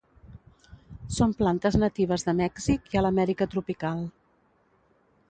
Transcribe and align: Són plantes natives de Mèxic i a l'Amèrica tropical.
Són 1.17 1.35
plantes 1.41 1.77
natives 1.83 2.25
de 2.29 2.35
Mèxic 2.39 2.89
i 2.97 3.01
a 3.03 3.05
l'Amèrica 3.07 3.49
tropical. 3.53 4.03